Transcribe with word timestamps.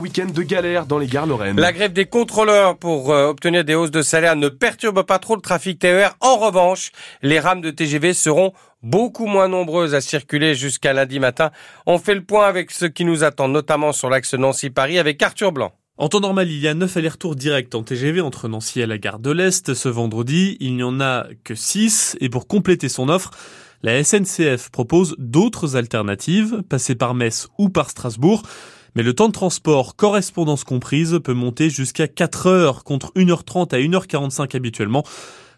Week-end 0.00 0.30
de 0.32 0.42
galère 0.44 0.86
dans 0.86 1.00
les 1.00 1.08
gares 1.08 1.26
lorraines. 1.26 1.58
La 1.58 1.72
grève 1.72 1.92
des 1.92 2.06
contrôleurs 2.06 2.78
pour 2.78 3.12
euh, 3.12 3.30
obtenir 3.30 3.64
des 3.64 3.74
hausses 3.74 3.90
de 3.90 4.00
salaire 4.00 4.36
ne 4.36 4.48
perturbe 4.48 5.02
pas 5.02 5.18
trop 5.18 5.34
le 5.34 5.40
trafic 5.40 5.80
TER. 5.80 6.14
En 6.20 6.36
revanche, 6.36 6.92
les 7.20 7.40
rames 7.40 7.60
de 7.60 7.72
TGV 7.72 8.14
seront 8.14 8.52
beaucoup 8.84 9.26
moins 9.26 9.48
nombreuses 9.48 9.96
à 9.96 10.00
circuler 10.00 10.54
jusqu'à 10.54 10.92
lundi 10.92 11.18
matin. 11.18 11.50
On 11.84 11.98
fait 11.98 12.14
le 12.14 12.22
point 12.22 12.46
avec 12.46 12.70
ce 12.70 12.84
qui 12.84 13.04
nous 13.04 13.24
attend, 13.24 13.48
notamment 13.48 13.90
sur 13.90 14.08
l'axe 14.08 14.34
Nancy-Paris 14.34 15.00
avec 15.00 15.20
Arthur 15.20 15.50
Blanc. 15.50 15.72
En 15.96 16.08
temps 16.08 16.20
normal, 16.20 16.48
il 16.48 16.60
y 16.60 16.68
a 16.68 16.74
9 16.74 16.96
allers-retours 16.96 17.34
directs 17.34 17.74
en 17.74 17.82
TGV 17.82 18.20
entre 18.20 18.46
Nancy 18.46 18.80
et 18.80 18.86
la 18.86 18.98
gare 18.98 19.18
de 19.18 19.32
l'Est. 19.32 19.74
Ce 19.74 19.88
vendredi, 19.88 20.56
il 20.60 20.76
n'y 20.76 20.84
en 20.84 21.00
a 21.00 21.26
que 21.42 21.56
6. 21.56 22.16
Et 22.20 22.28
pour 22.28 22.46
compléter 22.46 22.88
son 22.88 23.08
offre, 23.08 23.32
la 23.82 24.04
SNCF 24.04 24.70
propose 24.70 25.16
d'autres 25.18 25.74
alternatives, 25.74 26.62
passer 26.68 26.94
par 26.94 27.14
Metz 27.14 27.48
ou 27.58 27.68
par 27.68 27.90
Strasbourg. 27.90 28.44
Mais 28.94 29.02
le 29.02 29.14
temps 29.14 29.28
de 29.28 29.32
transport, 29.32 29.96
correspondance 29.96 30.64
comprise, 30.64 31.18
peut 31.22 31.34
monter 31.34 31.70
jusqu'à 31.70 32.08
4 32.08 32.46
heures 32.46 32.84
contre 32.84 33.12
1h30 33.14 33.74
à 33.74 33.78
1h45 33.78 34.56
habituellement. 34.56 35.04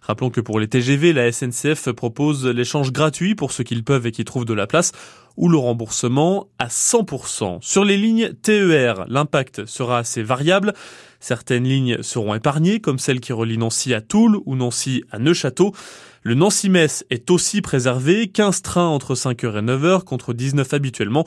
Rappelons 0.02 0.30
que 0.30 0.41
pour 0.41 0.59
les 0.59 0.66
TGV, 0.66 1.12
la 1.12 1.30
SNCF 1.30 1.91
propose 1.93 2.47
l'échange 2.47 2.91
gratuit 2.91 3.35
pour 3.35 3.52
ceux 3.52 3.65
qui 3.65 3.74
le 3.74 3.83
peuvent 3.83 4.07
et 4.07 4.12
qui 4.12 4.24
trouvent 4.24 4.47
de 4.47 4.55
la 4.55 4.66
place, 4.66 4.93
ou 5.37 5.48
le 5.48 5.59
remboursement 5.59 6.48
à 6.59 6.69
100%. 6.69 7.59
Sur 7.61 7.85
les 7.85 7.97
lignes 7.97 8.33
TER, 8.43 9.05
l'impact 9.09 9.66
sera 9.66 9.99
assez 9.99 10.23
variable. 10.23 10.73
Certaines 11.21 11.65
lignes 11.65 12.02
seront 12.02 12.35
épargnées, 12.35 12.80
comme 12.80 12.99
celle 12.99 13.21
qui 13.21 13.33
relie 13.33 13.59
Nancy 13.59 13.93
à 13.93 14.01
Toul 14.01 14.38
ou 14.47 14.57
Nancy 14.57 15.05
à 15.10 15.19
Neuchâteau. 15.19 15.74
Le 16.23 16.35
Nancy-Metz 16.35 17.05
est 17.10 17.30
aussi 17.30 17.60
préservé, 17.60 18.29
15 18.29 18.62
trains 18.62 18.88
entre 18.88 19.15
5h 19.15 19.59
et 19.59 19.62
9h 19.62 20.05
contre 20.05 20.33
19 20.33 20.73
habituellement. 20.73 21.24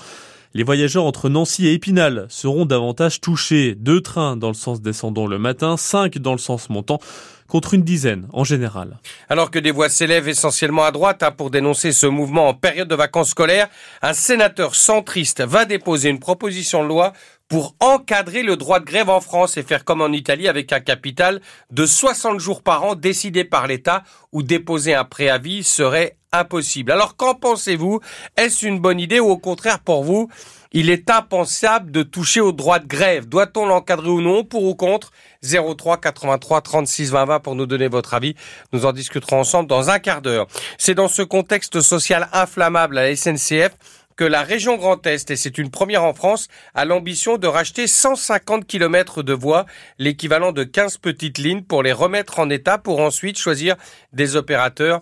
Les 0.55 0.63
voyageurs 0.63 1.05
entre 1.05 1.29
Nancy 1.29 1.65
et 1.65 1.73
Épinal 1.73 2.27
seront 2.29 2.67
davantage 2.67 3.19
touchés. 3.19 3.73
Deux 3.73 4.01
trains 4.01 4.37
dans 4.37 4.49
le 4.49 4.53
sens 4.53 4.81
descendant 4.81 5.25
le 5.25 5.39
matin, 5.39 5.77
cinq 5.77 6.19
dans 6.19 6.33
le 6.33 6.37
sens 6.37 6.69
montant 6.69 6.99
contre 7.47 7.73
une 7.73 7.81
dizaine 7.81 8.27
en 8.33 8.43
général. 8.43 8.99
Alors 9.29 9.49
que 9.49 9.57
des 9.57 9.71
voix 9.71 9.89
s'élèvent 9.89 10.29
essentiellement 10.29 10.83
à 10.83 10.91
droite 10.91 11.23
hein, 11.23 11.31
pour 11.31 11.49
dénoncer 11.49 11.91
ce 11.91 12.05
mouvement 12.05 12.49
en 12.49 12.53
période 12.53 12.87
de 12.87 12.93
vacances 12.93 13.31
scolaires, 13.31 13.67
un 14.03 14.13
sénateur 14.13 14.75
centriste 14.75 15.41
va 15.41 15.65
déposer 15.65 16.09
une 16.09 16.19
proposition 16.19 16.83
de 16.83 16.87
loi 16.87 17.13
pour 17.53 17.75
encadrer 17.81 18.41
le 18.41 18.57
droit 18.57 18.79
de 18.79 18.85
grève 18.85 19.11
en 19.11 19.21
France 19.21 19.57
et 19.57 19.61
faire 19.61 19.85
comme 19.85 20.01
en 20.01 20.07
Italie 20.07 20.47
avec 20.47 20.73
un 20.73 20.79
capital 20.79 21.39
de 21.69 21.85
60 21.85 22.39
jours 22.39 22.63
par 22.63 22.83
an 22.83 22.95
décidé 22.95 23.43
par 23.43 23.67
l'État 23.67 24.01
où 24.31 24.41
déposer 24.41 24.95
un 24.95 25.05
préavis 25.05 25.63
serait 25.63 26.17
impossible. 26.31 26.91
Alors 26.91 27.15
qu'en 27.15 27.35
pensez-vous? 27.35 27.99
Est-ce 28.37 28.65
une 28.65 28.79
bonne 28.79 28.99
idée 28.99 29.19
ou 29.19 29.29
au 29.29 29.37
contraire 29.37 29.81
pour 29.81 30.03
vous, 30.03 30.29
il 30.71 30.89
est 30.89 31.11
impensable 31.11 31.91
de 31.91 32.01
toucher 32.01 32.41
au 32.41 32.51
droit 32.51 32.79
de 32.79 32.87
grève? 32.87 33.29
Doit-on 33.29 33.67
l'encadrer 33.67 34.09
ou 34.09 34.21
non? 34.21 34.43
Pour 34.43 34.63
ou 34.63 34.73
contre? 34.73 35.11
03 35.43 35.97
83 35.97 36.61
36 36.61 37.11
20 37.11 37.25
20 37.25 37.39
pour 37.39 37.55
nous 37.55 37.67
donner 37.67 37.87
votre 37.87 38.15
avis. 38.15 38.33
Nous 38.71 38.87
en 38.87 38.93
discuterons 38.93 39.41
ensemble 39.41 39.69
dans 39.69 39.91
un 39.91 39.99
quart 39.99 40.23
d'heure. 40.23 40.47
C'est 40.79 40.95
dans 40.95 41.07
ce 41.07 41.21
contexte 41.21 41.81
social 41.81 42.27
inflammable 42.33 42.97
à 42.97 43.03
la 43.03 43.15
SNCF 43.15 43.77
que 44.15 44.23
la 44.23 44.43
région 44.43 44.77
Grand 44.77 45.05
Est, 45.07 45.31
et 45.31 45.35
c'est 45.35 45.57
une 45.57 45.69
première 45.69 46.03
en 46.03 46.13
France, 46.13 46.47
a 46.73 46.85
l'ambition 46.85 47.37
de 47.37 47.47
racheter 47.47 47.87
150 47.87 48.65
km 48.65 49.23
de 49.23 49.33
voies, 49.33 49.65
l'équivalent 49.99 50.51
de 50.51 50.63
15 50.63 50.97
petites 50.97 51.37
lignes, 51.37 51.63
pour 51.63 51.83
les 51.83 51.93
remettre 51.93 52.39
en 52.39 52.49
état 52.49 52.77
pour 52.77 52.99
ensuite 52.99 53.37
choisir 53.37 53.75
des 54.11 54.35
opérateurs 54.35 55.01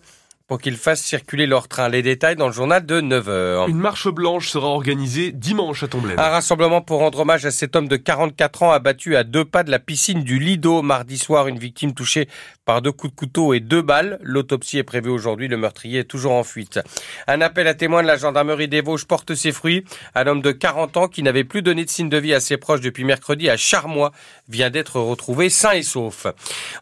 pour 0.52 0.60
qu'ils 0.60 0.76
fassent 0.76 1.02
circuler 1.02 1.46
leur 1.46 1.70
train. 1.70 1.88
Les 1.88 2.02
détails 2.02 2.36
dans 2.36 2.48
le 2.48 2.52
journal 2.52 2.86
de 2.86 3.00
9h. 3.00 3.70
Une 3.70 3.78
marche 3.78 4.10
blanche 4.10 4.50
sera 4.50 4.68
organisée 4.68 5.32
dimanche 5.32 5.84
à 5.84 5.88
Tomblaine. 5.88 6.20
Un 6.20 6.28
rassemblement 6.28 6.82
pour 6.82 7.00
rendre 7.00 7.20
hommage 7.20 7.46
à 7.46 7.52
cet 7.52 7.78
homme 7.78 7.88
de 7.88 7.96
44 7.96 8.64
ans 8.64 8.72
abattu 8.74 9.16
à 9.16 9.24
deux 9.24 9.46
pas 9.46 9.64
de 9.64 9.72
la 9.72 9.80
piscine 9.80 10.26
du 10.26 10.40
Lido 10.40 10.82
mardi 10.82 11.18
soir, 11.18 11.48
une 11.48 11.58
victime 11.58 11.94
touchée 11.94 12.28
par 12.66 12.82
deux 12.82 12.92
coups 12.92 13.14
de 13.14 13.18
couteau 13.18 13.54
et 13.54 13.62
deux 13.62 13.82
balles. 13.82 14.20
L'autopsie 14.24 14.78
est 14.78 14.84
prévue 14.84 15.10
aujourd'hui, 15.10 15.48
le 15.48 15.56
meurtrier 15.56 16.00
est 16.00 16.04
toujours 16.04 16.34
en 16.34 16.44
fuite. 16.44 16.82
Un 17.28 17.40
appel 17.40 17.66
à 17.68 17.74
témoins 17.74 18.02
de 18.02 18.08
la 18.08 18.18
gendarmerie 18.18 18.68
des 18.68 18.82
Vosges 18.82 19.06
porte 19.06 19.34
ses 19.36 19.54
fruits. 19.54 19.86
Un 20.16 20.28
homme 20.28 20.42
de 20.42 20.52
40 20.52 20.98
ans 20.98 21.08
qui 21.08 21.24
n'avait 21.24 21.46
plus 21.46 21.62
donné 21.62 21.86
de 21.86 21.90
signe 21.90 22.10
de 22.10 22.18
vie 22.18 22.34
à 22.34 22.42
ses 22.42 22.58
proches 22.58 22.82
depuis 22.82 23.06
mercredi 23.06 23.50
à 23.50 23.56
Charmois 23.56 24.12
vient 24.50 24.70
d'être 24.70 25.00
retrouvé 25.00 25.50
sain 25.50 25.72
et 25.72 25.84
sauf. 25.84 26.28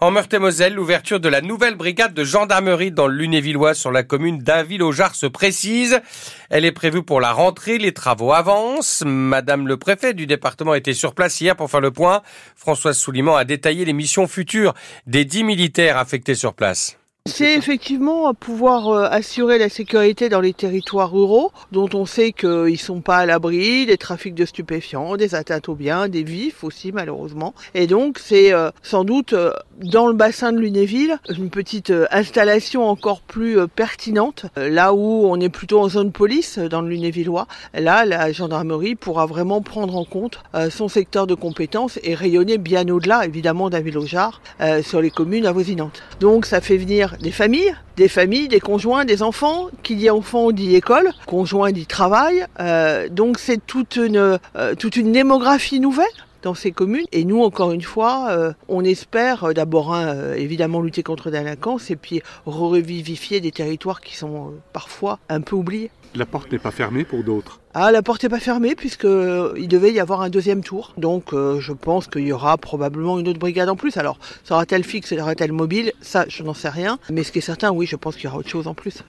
En 0.01 0.09
Meurthe-et-Moselle, 0.09 0.73
l'ouverture 0.73 1.19
de 1.19 1.29
la 1.29 1.41
nouvelle 1.41 1.75
brigade 1.75 2.15
de 2.15 2.23
gendarmerie 2.23 2.91
dans 2.91 3.05
le 3.05 3.15
Lunéville 3.15 3.58
sur 3.73 3.91
la 3.91 4.03
commune 4.03 4.39
d'Inville-au-Jard 4.39 5.15
se 5.15 5.25
précise. 5.25 6.01
Elle 6.49 6.65
est 6.65 6.71
prévue 6.71 7.03
pour 7.03 7.21
la 7.21 7.31
rentrée. 7.31 7.77
Les 7.77 7.93
travaux 7.93 8.33
avancent. 8.33 9.03
Madame 9.05 9.67
le 9.67 9.77
préfet 9.77 10.13
du 10.13 10.27
département 10.27 10.73
était 10.75 10.93
sur 10.93 11.13
place 11.13 11.39
hier 11.39 11.55
pour 11.55 11.69
faire 11.69 11.81
le 11.81 11.91
point. 11.91 12.21
Françoise 12.55 12.97
Souliman 12.97 13.35
a 13.35 13.45
détaillé 13.45 13.85
les 13.85 13.93
missions 13.93 14.27
futures 14.27 14.73
des 15.07 15.25
dix 15.25 15.43
militaires 15.43 15.97
affectés 15.97 16.35
sur 16.35 16.53
place. 16.53 16.98
C'est 17.29 17.55
effectivement 17.55 18.33
pouvoir 18.33 18.89
euh, 18.89 19.07
assurer 19.09 19.57
la 19.57 19.69
sécurité 19.69 20.29
dans 20.29 20.41
les 20.41 20.53
territoires 20.53 21.11
ruraux, 21.11 21.51
dont 21.71 21.89
on 21.93 22.05
sait 22.05 22.31
qu'ils 22.31 22.49
ne 22.49 22.75
sont 22.75 23.01
pas 23.01 23.17
à 23.17 23.25
l'abri 23.25 23.85
des 23.85 23.97
trafics 23.97 24.35
de 24.35 24.45
stupéfiants, 24.45 25.15
des 25.15 25.35
atteintes 25.35 25.69
aux 25.69 25.75
biens, 25.75 26.09
des 26.09 26.23
vifs 26.23 26.63
aussi 26.63 26.91
malheureusement. 26.91 27.53
Et 27.75 27.87
donc 27.87 28.19
c'est 28.19 28.51
euh, 28.51 28.71
sans 28.81 29.03
doute 29.03 29.33
euh, 29.33 29.51
dans 29.81 30.07
le 30.07 30.13
bassin 30.13 30.51
de 30.51 30.59
Lunéville 30.59 31.17
une 31.29 31.49
petite 31.49 31.93
installation 32.11 32.89
encore 32.89 33.21
plus 33.21 33.67
pertinente, 33.67 34.45
là 34.57 34.93
où 34.93 35.25
on 35.25 35.39
est 35.39 35.49
plutôt 35.49 35.79
en 35.79 35.87
zone 35.87 36.11
police 36.11 36.57
dans 36.57 36.81
le 36.81 36.89
Lunévillois. 36.89 37.47
Là, 37.73 38.03
la 38.03 38.31
gendarmerie 38.31 38.95
pourra 38.95 39.25
vraiment 39.25 39.61
prendre 39.61 39.95
en 39.95 40.03
compte 40.03 40.41
son 40.69 40.89
secteur 40.89 41.27
de 41.27 41.33
compétences 41.33 41.97
et 42.03 42.13
rayonner 42.13 42.57
bien 42.57 42.87
au-delà 42.89 43.25
évidemment 43.25 43.69
d'un 43.69 43.79
Villojar 43.79 44.41
sur 44.81 45.01
les 45.01 45.11
communes 45.11 45.45
avoisinantes. 45.45 46.03
Donc 46.19 46.45
ça 46.45 46.59
fait 46.59 46.77
venir 46.77 47.15
des 47.21 47.31
familles, 47.31 47.75
des 47.97 48.07
familles, 48.07 48.47
des 48.47 48.59
conjoints, 48.59 49.05
des 49.05 49.23
enfants. 49.23 49.67
Qui 49.83 49.95
dit 49.95 50.09
enfant 50.09 50.51
dit 50.51 50.75
école, 50.75 51.11
conjoint 51.25 51.71
dit 51.71 51.85
travail. 51.85 52.45
Euh, 52.59 53.09
donc 53.09 53.39
c'est 53.39 53.65
toute 53.65 53.95
une, 53.95 54.39
euh, 54.55 54.75
toute 54.75 54.95
une 54.95 55.11
démographie 55.11 55.79
nouvelle 55.79 56.05
dans 56.41 56.53
ces 56.53 56.71
communes. 56.71 57.05
Et 57.11 57.25
nous, 57.25 57.41
encore 57.41 57.71
une 57.71 57.81
fois, 57.81 58.27
euh, 58.29 58.53
on 58.67 58.83
espère 58.83 59.53
d'abord 59.53 59.95
évidemment 60.35 60.81
lutter 60.81 61.03
contre 61.03 61.29
la 61.29 61.39
délinquance 61.39 61.91
et 61.91 61.95
puis 61.95 62.21
revivifier 62.45 63.41
des 63.41 63.51
territoires 63.51 64.01
qui 64.01 64.15
sont 64.15 64.53
parfois 64.73 65.19
un 65.29 65.41
peu 65.41 65.55
oubliés. 65.55 65.91
La 66.15 66.25
porte 66.25 66.51
n'est 66.51 66.59
pas 66.59 66.71
fermée 66.71 67.03
pour 67.03 67.23
d'autres 67.23 67.59
ah, 67.75 67.91
la 67.91 68.01
porte 68.01 68.23
n'est 68.23 68.29
pas 68.29 68.39
fermée 68.39 68.73
puisqu'il 68.73 69.07
euh, 69.07 69.67
devait 69.67 69.93
y 69.93 69.99
avoir 69.99 70.21
un 70.21 70.29
deuxième 70.29 70.63
tour. 70.63 70.93
Donc 70.97 71.33
euh, 71.33 71.59
je 71.59 71.71
pense 71.71 72.07
qu'il 72.07 72.25
y 72.25 72.31
aura 72.31 72.57
probablement 72.57 73.19
une 73.19 73.27
autre 73.27 73.37
brigade 73.39 73.69
en 73.69 73.75
plus. 73.75 73.95
Alors 73.97 74.17
sera-t-elle 74.43 74.83
fixe, 74.83 75.09
sera-t-elle 75.09 75.51
mobile? 75.51 75.93
Ça, 76.01 76.25
je 76.27 76.41
n'en 76.41 76.55
sais 76.55 76.69
rien. 76.69 76.97
Mais 77.11 77.23
ce 77.23 77.31
qui 77.31 77.37
est 77.37 77.43
certain, 77.43 77.69
oui, 77.71 77.85
je 77.85 77.95
pense 77.95 78.15
qu'il 78.15 78.25
y 78.25 78.27
aura 78.27 78.37
autre 78.37 78.49
chose 78.49 78.65
en 78.65 78.73
plus. 78.73 79.03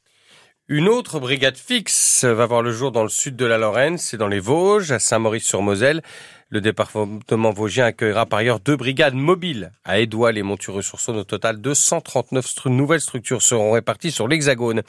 Une 0.69 0.89
autre 0.89 1.19
brigade 1.19 1.57
fixe 1.57 2.25
va 2.25 2.47
voir 2.47 2.63
le 2.63 2.71
jour 2.71 2.93
dans 2.93 3.03
le 3.03 3.09
sud 3.09 3.35
de 3.35 3.47
la 3.47 3.59
Lorraine, 3.59 3.99
c'est 3.99 4.19
dans 4.19 4.29
les 4.29 4.39
Vosges, 4.39 4.93
à 4.93 4.99
Saint-Maurice-sur-Moselle. 5.01 6.03
Le 6.53 6.61
département 6.61 7.53
vosgien 7.53 7.85
accueillera 7.85 8.27
par 8.27 8.41
ailleurs 8.41 8.59
deux 8.59 8.75
brigades 8.75 9.15
mobiles 9.15 9.71
à 9.85 10.01
Édouard 10.01 10.37
et 10.37 10.43
Montureux-sur-Saône. 10.43 11.19
Au 11.19 11.23
total, 11.23 11.61
239 11.61 12.67
nouvelles 12.67 13.01
structures 13.01 13.41
seront 13.41 13.71
réparties 13.71 14.11
sur 14.11 14.27
l'Hexagone. 14.27 14.83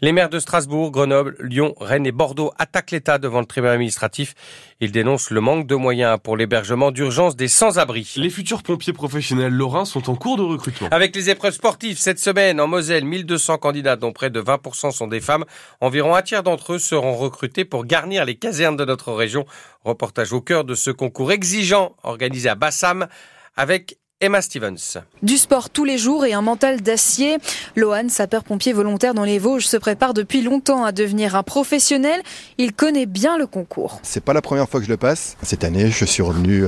Les 0.00 0.12
maires 0.12 0.28
de 0.28 0.38
Strasbourg, 0.38 0.92
Grenoble, 0.92 1.34
Lyon, 1.40 1.74
Rennes 1.80 2.06
et 2.06 2.12
Bordeaux 2.12 2.52
attaquent 2.56 2.92
l'État 2.92 3.18
devant 3.18 3.40
le 3.40 3.46
tribunal 3.46 3.74
administratif. 3.74 4.36
Ils 4.78 4.92
dénoncent 4.92 5.30
le 5.30 5.40
manque 5.40 5.66
de 5.66 5.74
moyens 5.74 6.20
pour 6.22 6.36
l'hébergement 6.36 6.92
d'urgence 6.92 7.34
des 7.34 7.48
sans-abri. 7.48 8.14
Les 8.14 8.30
futurs 8.30 8.62
pompiers 8.62 8.92
professionnels 8.92 9.52
lorrains 9.52 9.86
sont 9.86 10.10
en 10.10 10.14
cours 10.14 10.36
de 10.36 10.44
recrutement. 10.44 10.86
Avec 10.92 11.16
les 11.16 11.30
épreuves 11.30 11.54
sportives 11.54 11.98
cette 11.98 12.20
semaine 12.20 12.60
en 12.60 12.68
Moselle, 12.68 13.04
1200 13.04 13.58
candidats 13.58 13.96
dont 13.96 14.12
près 14.12 14.30
de 14.30 14.40
20% 14.40 14.92
sont 14.92 15.08
des 15.08 15.20
femmes. 15.20 15.46
Environ 15.80 16.14
un 16.14 16.22
tiers 16.22 16.44
d'entre 16.44 16.74
eux 16.74 16.78
seront 16.78 17.16
recrutés 17.16 17.64
pour 17.64 17.86
garnir 17.86 18.24
les 18.24 18.36
casernes 18.36 18.76
de 18.76 18.84
notre 18.84 19.12
région. 19.12 19.46
Reportage 19.84 20.32
au 20.32 20.40
cœur 20.40 20.64
de 20.64 20.74
ce 20.74 20.92
concours 20.92 21.07
exigeant 21.30 21.94
organisé 22.02 22.48
à 22.48 22.54
Bassam 22.54 23.08
avec 23.56 23.98
Emma 24.20 24.42
Stevens. 24.42 24.98
Du 25.22 25.36
sport 25.36 25.70
tous 25.70 25.84
les 25.84 25.96
jours 25.96 26.24
et 26.24 26.32
un 26.32 26.42
mental 26.42 26.80
d'acier. 26.80 27.38
Lohan, 27.76 28.08
sapeur-pompier 28.08 28.72
volontaire 28.72 29.14
dans 29.14 29.22
les 29.22 29.38
Vosges, 29.38 29.66
se 29.66 29.76
prépare 29.76 30.12
depuis 30.12 30.42
longtemps 30.42 30.84
à 30.84 30.90
devenir 30.90 31.36
un 31.36 31.44
professionnel. 31.44 32.20
Il 32.58 32.72
connaît 32.72 33.06
bien 33.06 33.38
le 33.38 33.46
concours. 33.46 34.00
C'est 34.02 34.24
pas 34.24 34.32
la 34.32 34.42
première 34.42 34.68
fois 34.68 34.80
que 34.80 34.86
je 34.86 34.90
le 34.90 34.96
passe. 34.96 35.36
Cette 35.42 35.62
année, 35.62 35.90
je 35.90 36.04
suis 36.04 36.22
revenu 36.22 36.64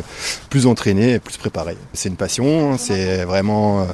plus 0.48 0.68
entraîné 0.68 1.14
et 1.14 1.18
plus 1.18 1.38
préparé. 1.38 1.76
C'est 1.92 2.08
une 2.08 2.16
passion, 2.16 2.78
c'est 2.78 3.24
vraiment 3.24 3.84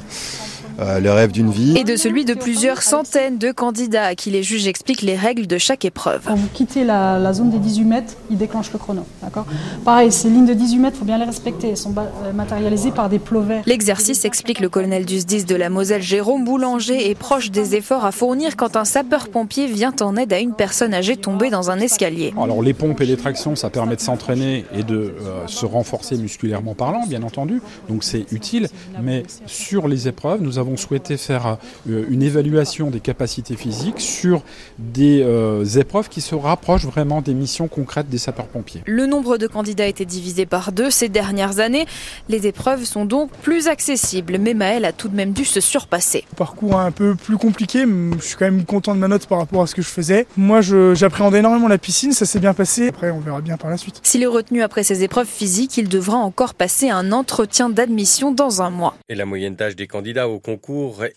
euh, 0.79 0.99
le 0.99 1.11
rêve 1.11 1.31
d'une 1.31 1.51
vie. 1.51 1.77
Et 1.77 1.83
de 1.83 1.95
celui 1.95 2.25
de 2.25 2.33
plusieurs 2.33 2.81
centaines 2.81 3.37
de 3.37 3.51
candidats 3.51 4.05
à 4.05 4.15
qui 4.15 4.29
les 4.29 4.43
juges 4.43 4.67
expliquent 4.67 5.01
les 5.01 5.15
règles 5.15 5.47
de 5.47 5.57
chaque 5.57 5.85
épreuve. 5.85 6.21
Quand 6.25 6.35
vous 6.35 6.49
quittez 6.53 6.83
la, 6.83 7.19
la 7.19 7.33
zone 7.33 7.49
des 7.49 7.59
18 7.59 7.83
mètres, 7.85 8.13
il 8.29 8.37
déclenche 8.37 8.71
le 8.71 8.79
chrono. 8.79 9.05
D'accord? 9.21 9.45
Pareil, 9.83 10.11
ces 10.11 10.29
lignes 10.29 10.45
de 10.45 10.53
18 10.53 10.79
mètres, 10.79 10.95
il 10.97 10.99
faut 10.99 11.05
bien 11.05 11.17
les 11.17 11.25
respecter. 11.25 11.69
Elles 11.69 11.77
sont 11.77 11.93
euh, 11.97 12.33
matérialisées 12.33 12.91
par 12.91 13.09
des 13.09 13.19
plovers. 13.19 13.63
L'exercice, 13.65 14.25
explique 14.25 14.59
le 14.59 14.69
colonel 14.69 15.05
du 15.05 15.19
SDIS 15.19 15.45
de 15.45 15.55
la 15.55 15.69
Moselle 15.69 16.01
Jérôme 16.01 16.43
Boulanger, 16.43 17.09
est 17.09 17.15
proche 17.15 17.51
des 17.51 17.75
efforts 17.75 18.05
à 18.05 18.11
fournir 18.11 18.55
quand 18.55 18.75
un 18.75 18.85
sapeur-pompier 18.85 19.67
vient 19.67 19.93
en 20.01 20.15
aide 20.15 20.33
à 20.33 20.39
une 20.39 20.53
personne 20.53 20.93
âgée 20.93 21.17
tombée 21.17 21.49
dans 21.49 21.71
un 21.71 21.79
escalier. 21.79 22.33
Alors 22.41 22.61
les 22.61 22.73
pompes 22.73 23.01
et 23.01 23.05
les 23.05 23.17
tractions, 23.17 23.55
ça 23.55 23.69
permet 23.69 23.95
de 23.95 24.01
s'entraîner 24.01 24.65
et 24.73 24.83
de 24.83 24.95
euh, 24.95 25.47
se 25.47 25.65
renforcer 25.65 26.17
musculairement 26.17 26.73
parlant, 26.73 27.05
bien 27.07 27.23
entendu. 27.23 27.61
Donc 27.89 28.03
c'est 28.03 28.31
utile. 28.31 28.67
Mais 29.01 29.23
sur 29.45 29.87
les 29.87 30.07
épreuves, 30.07 30.41
nous 30.41 30.59
avons 30.59 30.66
souhaité 30.75 31.15
faire 31.17 31.57
euh, 31.89 32.05
une 32.09 32.21
évaluation 32.21 32.89
des 32.89 32.99
capacités 32.99 33.55
physiques 33.55 34.01
sur 34.01 34.41
des 34.79 35.21
euh, 35.23 35.63
épreuves 35.63 36.09
qui 36.09 36.21
se 36.21 36.35
rapprochent 36.35 36.85
vraiment 36.85 37.21
des 37.21 37.33
missions 37.33 37.67
concrètes 37.67 38.09
des 38.09 38.17
sapeurs-pompiers. 38.17 38.81
Le 38.85 39.05
nombre 39.05 39.37
de 39.37 39.47
candidats 39.47 39.83
a 39.83 39.87
été 39.87 40.05
divisé 40.05 40.45
par 40.45 40.71
deux 40.71 40.89
ces 40.89 41.09
dernières 41.09 41.59
années. 41.59 41.85
Les 42.27 42.47
épreuves 42.47 42.83
sont 42.83 43.05
donc 43.05 43.31
plus 43.41 43.67
accessibles, 43.67 44.37
mais 44.39 44.53
Maël 44.53 44.83
a 44.85 44.91
tout 44.91 45.07
de 45.07 45.15
même 45.15 45.31
dû 45.31 45.45
se 45.45 45.61
surpasser. 45.61 46.25
Parcours 46.35 46.79
un 46.79 46.91
peu 46.91 47.15
plus 47.15 47.37
compliqué, 47.37 47.85
mais 47.85 48.17
je 48.19 48.25
suis 48.25 48.35
quand 48.35 48.45
même 48.45 48.65
content 48.65 48.95
de 48.95 48.99
ma 48.99 49.07
note 49.07 49.27
par 49.27 49.37
rapport 49.37 49.61
à 49.61 49.67
ce 49.67 49.75
que 49.75 49.81
je 49.81 49.87
faisais. 49.87 50.27
Moi, 50.35 50.61
j'appréhendais 50.61 51.39
énormément 51.39 51.67
la 51.67 51.77
piscine, 51.77 52.11
ça 52.11 52.25
s'est 52.25 52.39
bien 52.39 52.53
passé. 52.53 52.89
Après, 52.89 53.11
on 53.11 53.19
verra 53.19 53.41
bien 53.41 53.57
par 53.57 53.69
la 53.69 53.77
suite. 53.77 53.99
S'il 54.03 54.23
est 54.23 54.27
retenu 54.27 54.61
après 54.61 54.83
ses 54.83 55.03
épreuves 55.03 55.27
physiques, 55.27 55.77
il 55.77 55.87
devra 55.87 56.17
encore 56.17 56.53
passer 56.53 56.89
un 56.89 57.11
entretien 57.11 57.69
d'admission 57.69 58.31
dans 58.31 58.61
un 58.61 58.69
mois. 58.69 58.95
Et 59.09 59.15
la 59.15 59.25
moyenne 59.25 59.55
d'âge 59.55 59.75
des 59.75 59.87
candidats 59.87 60.27
au 60.27 60.39
concours 60.39 60.56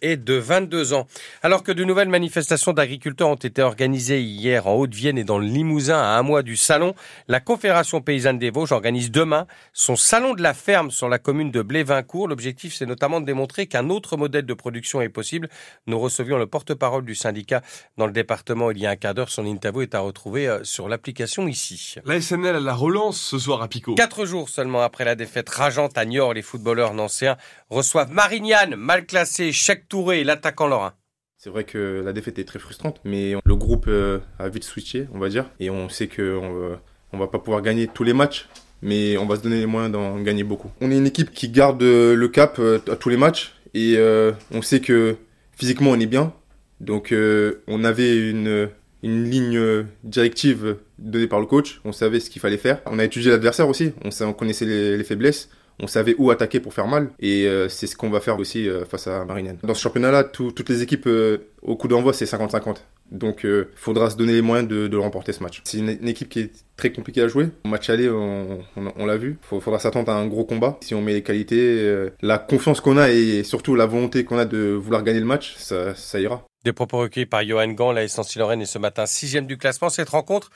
est 0.02 0.16
de 0.16 0.34
22 0.34 0.92
ans. 0.92 1.06
Alors 1.42 1.62
que 1.62 1.72
de 1.72 1.84
nouvelles 1.84 2.08
manifestations 2.08 2.72
d'agriculteurs 2.72 3.28
ont 3.28 3.34
été 3.34 3.62
organisées 3.62 4.22
hier 4.22 4.66
en 4.66 4.74
Haute-Vienne 4.74 5.18
et 5.18 5.24
dans 5.24 5.38
le 5.38 5.46
Limousin 5.46 5.98
à 5.98 6.18
un 6.18 6.22
mois 6.22 6.42
du 6.42 6.56
salon, 6.56 6.94
la 7.28 7.40
Confédération 7.40 8.00
paysanne 8.00 8.38
des 8.38 8.50
Vosges 8.50 8.72
organise 8.72 9.10
demain 9.10 9.46
son 9.72 9.96
salon 9.96 10.34
de 10.34 10.42
la 10.42 10.54
ferme 10.54 10.90
sur 10.90 11.08
la 11.08 11.18
commune 11.18 11.50
de 11.50 11.62
Blévincourt. 11.62 12.28
L'objectif, 12.28 12.74
c'est 12.74 12.86
notamment 12.86 13.20
de 13.20 13.26
démontrer 13.26 13.66
qu'un 13.66 13.90
autre 13.90 14.16
modèle 14.16 14.46
de 14.46 14.54
production 14.54 15.00
est 15.00 15.08
possible. 15.08 15.48
Nous 15.86 15.98
recevions 15.98 16.38
le 16.38 16.46
porte-parole 16.46 17.04
du 17.04 17.14
syndicat 17.14 17.62
dans 17.96 18.06
le 18.06 18.12
département 18.12 18.70
il 18.70 18.78
y 18.78 18.86
a 18.86 18.90
un 18.90 18.96
quart 18.96 19.14
d'heure. 19.14 19.30
Son 19.30 19.46
interview 19.46 19.82
est 19.82 19.94
à 19.94 20.00
retrouver 20.00 20.48
euh, 20.48 20.64
sur 20.64 20.88
l'application 20.88 21.48
ici. 21.48 21.96
La 22.04 22.20
SNL 22.20 22.56
a 22.56 22.60
la 22.60 22.74
relance 22.74 23.20
ce 23.20 23.38
soir 23.38 23.62
à 23.62 23.68
Picot. 23.68 23.94
Quatre 23.94 24.24
jours 24.24 24.48
seulement 24.48 24.82
après 24.82 25.04
la 25.04 25.14
défaite 25.14 25.48
rageante 25.48 25.96
à 25.96 26.04
Niort, 26.04 26.34
les 26.34 26.42
footballeurs 26.42 26.94
nancéens 26.94 27.36
reçoivent 27.68 28.12
Marignane, 28.12 28.74
mal 28.76 29.06
classé, 29.30 29.52
Cheikh 29.52 29.88
Touré 29.88 30.24
l'attaquant 30.24 30.66
lorrain. 30.66 30.92
C'est 31.38 31.50
vrai 31.50 31.64
que 31.64 32.02
la 32.04 32.12
défaite 32.12 32.38
est 32.38 32.44
très 32.44 32.58
frustrante, 32.58 33.00
mais 33.04 33.34
le 33.44 33.56
groupe 33.56 33.86
euh, 33.88 34.18
a 34.38 34.48
vite 34.48 34.64
switché, 34.64 35.06
on 35.14 35.18
va 35.18 35.28
dire, 35.30 35.46
et 35.58 35.70
on 35.70 35.88
sait 35.88 36.06
qu'on 36.06 36.52
va, 36.52 36.82
on 37.12 37.18
va 37.18 37.28
pas 37.28 37.38
pouvoir 37.38 37.62
gagner 37.62 37.86
tous 37.86 38.04
les 38.04 38.12
matchs, 38.12 38.48
mais 38.82 39.16
on 39.16 39.26
va 39.26 39.36
se 39.36 39.42
donner 39.42 39.58
les 39.58 39.66
moyens 39.66 39.90
d'en 39.92 40.20
gagner 40.20 40.44
beaucoup. 40.44 40.70
On 40.82 40.90
est 40.90 40.98
une 40.98 41.06
équipe 41.06 41.30
qui 41.30 41.48
garde 41.48 41.82
euh, 41.82 42.14
le 42.14 42.28
cap 42.28 42.58
euh, 42.58 42.78
à 42.90 42.96
tous 42.96 43.08
les 43.08 43.16
matchs, 43.16 43.54
et 43.72 43.94
euh, 43.96 44.32
on 44.52 44.60
sait 44.60 44.80
que 44.80 45.16
physiquement 45.56 45.90
on 45.92 46.00
est 46.00 46.06
bien, 46.06 46.34
donc 46.80 47.12
euh, 47.12 47.62
on 47.68 47.84
avait 47.84 48.30
une, 48.30 48.68
ligne 49.02 49.56
euh, 49.56 49.84
directive 50.04 50.76
donnée 50.98 51.26
par 51.26 51.40
le 51.40 51.46
coach, 51.46 51.80
on 51.86 51.92
savait 51.92 52.20
ce 52.20 52.28
qu'il 52.28 52.42
fallait 52.42 52.58
faire. 52.58 52.82
On 52.84 52.98
a 52.98 53.04
étudié 53.04 53.30
l'adversaire 53.30 53.66
aussi, 53.66 53.92
on, 54.04 54.10
sa- 54.10 54.26
on 54.26 54.34
connaissait 54.34 54.66
les 54.66 55.04
faiblesses, 55.04 55.48
on 55.82 55.86
savait 55.86 56.14
où 56.18 56.30
attaquer 56.30 56.60
pour 56.60 56.74
faire 56.74 56.86
mal 56.86 57.10
et 57.20 57.46
euh, 57.46 57.68
c'est 57.68 57.86
ce 57.86 57.96
qu'on 57.96 58.10
va 58.10 58.20
faire 58.20 58.38
aussi 58.38 58.68
euh, 58.68 58.84
face 58.84 59.06
à 59.06 59.24
Marignane. 59.24 59.58
Dans 59.62 59.74
ce 59.74 59.80
championnat-là, 59.82 60.24
tout- 60.24 60.52
toutes 60.52 60.68
les 60.68 60.82
équipes 60.82 61.06
euh, 61.06 61.38
au 61.62 61.76
coup 61.76 61.88
d'envoi 61.88 62.12
c'est 62.12 62.24
50-50. 62.26 62.76
Donc 63.10 63.40
il 63.42 63.66
faudra 63.74 64.08
se 64.10 64.16
donner 64.16 64.34
les 64.34 64.42
moyens 64.42 64.68
de, 64.68 64.86
de 64.86 64.96
remporter 64.96 65.32
ce 65.32 65.42
match. 65.42 65.62
C'est 65.64 65.78
une, 65.78 66.06
équipe 66.06 66.28
qui 66.28 66.40
est 66.40 66.50
très 66.76 66.92
compliquée 66.92 67.22
à 67.22 67.28
jouer. 67.28 67.48
Match 67.64 67.90
aller, 67.90 68.08
on, 68.08 68.60
l'a 69.04 69.16
vu. 69.16 69.36
Il 69.52 69.60
faudra 69.60 69.80
s'attendre 69.80 70.12
à 70.12 70.14
un 70.14 70.28
gros 70.28 70.44
combat. 70.44 70.78
Si 70.80 70.94
on 70.94 71.02
met 71.02 71.14
les 71.14 71.22
qualités, 71.24 72.06
la 72.22 72.38
confiance 72.38 72.80
qu'on 72.80 72.96
a 72.98 73.10
et 73.10 73.42
surtout 73.42 73.74
la 73.74 73.86
volonté 73.86 74.22
qu'on 74.22 74.38
a 74.38 74.44
de 74.44 74.58
vouloir 74.80 75.02
gagner 75.02 75.18
le 75.18 75.26
match, 75.26 75.56
ça, 75.56 76.20
ira. 76.20 76.44
Des 76.64 76.72
propos 76.72 76.98
recueillis 76.98 77.26
par 77.26 77.44
Johan 77.44 77.66
Gant, 77.72 77.90
la 77.90 78.04
Essentiel 78.04 78.42
Lorraine 78.42 78.62
est 78.62 78.66
ce 78.66 78.78
matin 78.78 79.06
sixième 79.06 79.46
du 79.46 79.58
classement. 79.58 79.88
Cette 79.88 80.10
rencontre 80.10 80.50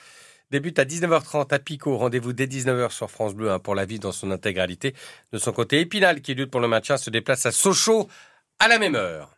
débute 0.51 0.79
à 0.79 0.85
19h30 0.85 1.53
à 1.53 1.59
Picot. 1.59 1.97
Rendez-vous 1.97 2.33
dès 2.33 2.47
19h 2.47 2.91
sur 2.91 3.11
France 3.11 3.35
Bleu 3.35 3.51
hein, 3.51 3.59
pour 3.59 3.75
la 3.75 3.85
vie 3.85 3.99
dans 3.99 4.13
son 4.13 4.31
intégralité. 4.31 4.95
De 5.33 5.39
son 5.39 5.53
côté, 5.53 5.81
Épinal, 5.81 6.21
qui 6.21 6.35
lutte 6.35 6.51
pour 6.51 6.61
le 6.61 6.69
maintien, 6.69 6.97
se 6.97 7.11
déplace 7.11 7.47
à 7.47 7.53
Sochaux 7.53 8.09
à 8.59 8.69
la 8.69 8.79
même 8.79 8.95
heure. 8.95 9.31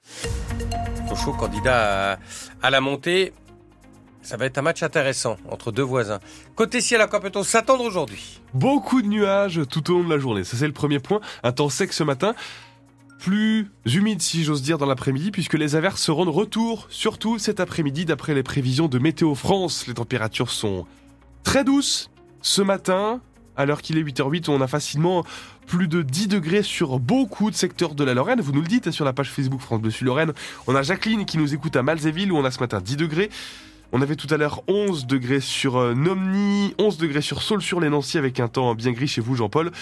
Sochaux, 1.09 1.33
candidat 1.33 2.13
à, 2.13 2.19
à 2.63 2.71
la 2.71 2.81
montée. 2.81 3.33
Ça 4.23 4.37
va 4.37 4.47
être 4.47 4.59
un 4.59 4.63
match 4.63 4.83
intéressant 4.83 5.37
entre 5.49 5.71
deux 5.71 5.85
voisins. 5.85 6.19
Côté 6.57 6.81
ciel, 6.81 7.01
à 7.01 7.07
quoi 7.07 7.21
peut-on 7.21 7.45
s'attendre 7.45 7.85
aujourd'hui 7.85 8.41
Beaucoup 8.55 9.01
de 9.01 9.07
nuages 9.07 9.61
tout 9.71 9.89
au 9.93 9.99
long 9.99 10.05
de 10.05 10.13
la 10.13 10.19
journée. 10.19 10.43
Ça, 10.43 10.57
c'est 10.57 10.67
le 10.67 10.73
premier 10.73 10.99
point. 10.99 11.21
Un 11.45 11.53
temps 11.53 11.69
sec 11.69 11.93
ce 11.93 12.03
matin. 12.03 12.35
Plus 13.27 13.73
humide, 13.85 14.23
si 14.23 14.45
j'ose 14.45 14.63
dire, 14.63 14.79
dans 14.79 14.87
l'après-midi, 14.87 15.33
puisque 15.33 15.55
les 15.55 15.75
averses 15.75 16.01
seront 16.01 16.27
de 16.27 16.31
retour, 16.31 16.87
surtout 16.91 17.41
cet 17.41 17.59
après-midi, 17.59 18.05
d'après 18.05 18.35
les 18.35 18.45
prévisions 18.45 18.87
de 18.87 19.01
Météo 19.01 19.35
France. 19.35 19.89
Les 19.89 19.95
températures 19.95 20.53
sont 20.53 20.87
très 21.43 21.65
douces 21.65 22.09
ce 22.41 22.63
matin. 22.63 23.21
À 23.57 23.67
l'heure 23.67 23.83
qu'il 23.83 23.99
est 23.99 24.03
8h08, 24.05 24.49
on 24.49 24.61
a 24.61 24.69
facilement 24.69 25.25
plus 25.67 25.89
de 25.89 26.03
10 26.03 26.29
degrés 26.29 26.63
sur 26.63 27.01
beaucoup 27.01 27.51
de 27.51 27.57
secteurs 27.57 27.97
de 27.97 28.05
la 28.05 28.15
Lorraine. 28.15 28.41
Vous 28.41 28.53
nous 28.53 28.61
le 28.61 28.69
dites 28.69 28.87
hein, 28.87 28.93
sur 28.93 29.05
la 29.05 29.13
page 29.13 29.33
Facebook 29.33 29.61
France 29.61 29.81
Bleu 29.81 29.91
Lorraine. 30.03 30.33
On 30.69 30.77
a 30.77 30.83
Jacqueline 30.83 31.25
qui 31.25 31.37
nous 31.37 31.53
écoute 31.53 31.75
à 31.75 31.83
Malzéville, 31.83 32.31
où 32.31 32.37
on 32.37 32.45
a 32.45 32.53
ce 32.53 32.61
matin 32.61 32.81
10 32.81 32.97
degrés. 32.97 33.29
On 33.91 34.03
avait 34.03 34.15
tout 34.15 34.33
à 34.33 34.37
l'heure 34.37 34.63
11 34.69 35.09
degrés 35.09 35.41
sur 35.41 35.79
euh, 35.79 35.95
Nomny, 35.95 36.77
11 36.79 36.97
degrés 36.99 37.23
sur 37.23 37.43
Saul-sur-les-Nancy 37.43 38.19
avec 38.19 38.39
un 38.39 38.47
temps 38.47 38.77
bien 38.77 38.93
gris 38.93 39.09
chez 39.09 39.21
vous, 39.21 39.35
Jean-Paul. 39.35 39.73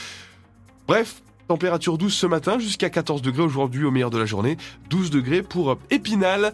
Bref, 0.88 1.20
température 1.48 1.98
douce 1.98 2.14
ce 2.14 2.26
matin, 2.26 2.58
jusqu'à 2.58 2.90
14 2.90 3.22
degrés 3.22 3.42
aujourd'hui 3.42 3.84
au 3.84 3.90
meilleur 3.90 4.10
de 4.10 4.18
la 4.18 4.26
journée. 4.26 4.56
12 4.90 5.10
degrés 5.10 5.42
pour 5.42 5.72
euh, 5.72 5.78
Épinal. 5.90 6.52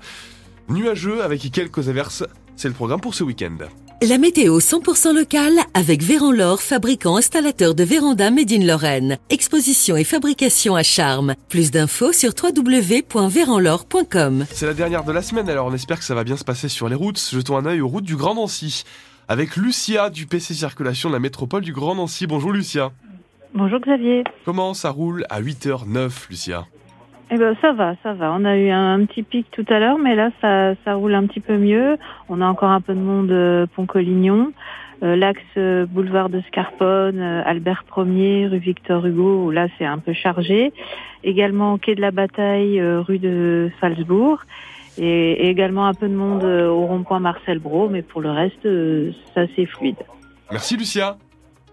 Nuageux 0.68 1.22
avec 1.22 1.50
quelques 1.50 1.88
averses. 1.88 2.24
C'est 2.56 2.68
le 2.68 2.74
programme 2.74 3.00
pour 3.00 3.14
ce 3.14 3.24
week-end. 3.24 3.56
La 4.02 4.16
météo 4.16 4.60
100% 4.60 5.14
locale 5.14 5.58
avec 5.74 6.02
Véran-Laure, 6.02 6.62
fabricant 6.62 7.16
installateur 7.16 7.74
de 7.74 7.84
véranda 7.84 8.30
Made 8.30 8.50
in 8.50 8.64
Lorraine. 8.64 9.18
Exposition 9.28 9.94
et 9.94 10.04
fabrication 10.04 10.74
à 10.74 10.82
charme. 10.82 11.34
Plus 11.50 11.70
d'infos 11.70 12.14
sur 12.14 12.32
www.véranlaure.com. 12.32 14.46
C'est 14.50 14.64
la 14.64 14.72
dernière 14.72 15.04
de 15.04 15.12
la 15.12 15.20
semaine, 15.20 15.50
alors 15.50 15.66
on 15.66 15.74
espère 15.74 15.98
que 15.98 16.06
ça 16.06 16.14
va 16.14 16.24
bien 16.24 16.38
se 16.38 16.44
passer 16.44 16.70
sur 16.70 16.88
les 16.88 16.94
routes. 16.94 17.22
Jetons 17.30 17.58
un 17.58 17.66
œil 17.66 17.82
aux 17.82 17.88
routes 17.88 18.04
du 18.04 18.16
Grand 18.16 18.34
Nancy. 18.34 18.84
Avec 19.28 19.56
Lucia 19.56 20.08
du 20.08 20.24
PC 20.26 20.54
Circulation 20.54 21.10
de 21.10 21.14
la 21.14 21.20
métropole 21.20 21.62
du 21.62 21.74
Grand 21.74 21.94
Nancy. 21.94 22.26
Bonjour 22.26 22.52
Lucia. 22.52 22.92
Bonjour 23.52 23.80
Xavier. 23.80 24.24
Comment 24.44 24.74
ça 24.74 24.90
roule 24.90 25.24
à 25.28 25.40
8h09, 25.42 26.28
Lucia 26.30 26.66
Eh 27.32 27.36
ben 27.36 27.56
ça 27.60 27.72
va, 27.72 27.94
ça 28.02 28.12
va. 28.12 28.32
On 28.32 28.44
a 28.44 28.56
eu 28.56 28.70
un, 28.70 28.94
un 28.94 29.04
petit 29.06 29.24
pic 29.24 29.50
tout 29.50 29.64
à 29.68 29.80
l'heure, 29.80 29.98
mais 29.98 30.14
là 30.14 30.30
ça, 30.40 30.74
ça 30.84 30.94
roule 30.94 31.14
un 31.14 31.26
petit 31.26 31.40
peu 31.40 31.56
mieux. 31.58 31.96
On 32.28 32.40
a 32.40 32.46
encore 32.46 32.70
un 32.70 32.80
peu 32.80 32.94
de 32.94 33.00
monde 33.00 33.32
euh, 33.32 33.66
Pont 33.74 33.86
Collignon, 33.86 34.52
euh, 35.02 35.16
l'axe 35.16 35.40
euh, 35.56 35.84
boulevard 35.84 36.28
de 36.28 36.40
Scarponne, 36.42 37.18
euh, 37.18 37.42
Albert 37.44 37.84
Ier, 37.96 38.46
rue 38.46 38.58
Victor 38.58 39.04
Hugo. 39.04 39.46
Où 39.46 39.50
là 39.50 39.66
c'est 39.78 39.84
un 39.84 39.98
peu 39.98 40.12
chargé. 40.12 40.72
Également 41.24 41.76
quai 41.76 41.96
de 41.96 42.00
la 42.00 42.12
Bataille, 42.12 42.78
euh, 42.78 43.00
rue 43.00 43.18
de 43.18 43.70
Salzbourg. 43.80 44.42
Et, 44.96 45.32
et 45.32 45.48
également 45.48 45.86
un 45.86 45.94
peu 45.94 46.08
de 46.08 46.14
monde 46.14 46.44
au 46.44 46.84
rond-point 46.86 47.20
Marcel 47.20 47.58
Brault, 47.58 47.88
mais 47.88 48.02
pour 48.02 48.20
le 48.20 48.30
reste, 48.30 48.68
ça 49.34 49.42
c'est 49.56 49.64
fluide. 49.66 49.96
Merci 50.50 50.76
Lucia. 50.76 51.16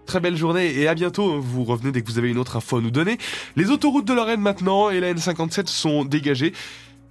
Très 0.08 0.20
belle 0.20 0.36
journée 0.36 0.74
et 0.74 0.88
à 0.88 0.94
bientôt. 0.94 1.38
Vous 1.38 1.64
revenez 1.64 1.92
dès 1.92 2.00
que 2.00 2.10
vous 2.10 2.16
avez 2.16 2.30
une 2.30 2.38
autre 2.38 2.56
info 2.56 2.78
à 2.78 2.80
nous 2.80 2.90
donner. 2.90 3.18
Les 3.56 3.68
autoroutes 3.68 4.06
de 4.06 4.14
Lorraine 4.14 4.40
maintenant 4.40 4.88
et 4.88 5.00
la 5.00 5.12
N57 5.12 5.66
sont 5.66 6.06
dégagées. 6.06 6.54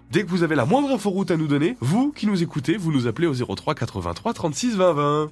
Dès 0.10 0.24
que 0.24 0.30
vous 0.30 0.42
avez 0.42 0.56
la 0.56 0.66
moindre 0.66 0.89
inforoute 0.89 1.30
à 1.30 1.38
nous 1.38 1.46
donner, 1.46 1.77
vous 1.80 2.12
qui 2.12 2.25
nous 2.25 2.42
écoutez, 2.42 2.75
vous 2.75 2.92
nous 2.92 3.06
appelez 3.06 3.27
au 3.27 3.36
03 3.36 3.75
83 3.75 4.34
36 4.34 4.77
20 4.77 4.94
20. 4.94 5.32